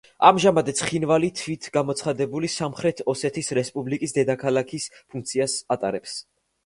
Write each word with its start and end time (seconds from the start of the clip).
ამჟამად 0.27 0.69
ცხინვალი 0.77 1.27
თვითგამოცხადებული 1.41 2.49
„სამხრეთ 2.53 3.03
ოსეთის 3.15 3.53
რესპუბლიკის“ 3.59 4.17
დედაქალაქის 4.17 4.89
ფუნქციას 4.97 5.59
ატარებს. 5.77 6.17